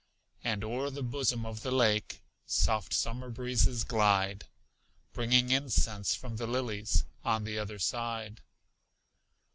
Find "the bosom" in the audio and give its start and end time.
0.89-1.45